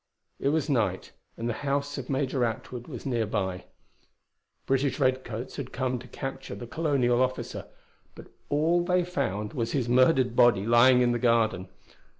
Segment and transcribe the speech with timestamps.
[0.39, 3.65] It was night, and the house of Major Atwood was nearby.
[4.65, 7.67] British redcoats had come to capture the colonial officer;
[8.15, 11.67] but all they found was his murdered body lying in the garden.